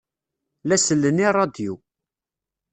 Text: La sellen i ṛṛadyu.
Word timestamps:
La 0.69 0.77
sellen 0.85 1.21
i 1.25 1.27
ṛṛadyu. 1.33 1.73